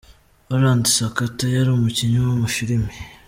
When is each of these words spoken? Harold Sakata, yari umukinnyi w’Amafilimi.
Harold 0.49 0.85
Sakata, 0.97 1.45
yari 1.55 1.69
umukinnyi 1.73 2.17
w’Amafilimi. 2.25 2.93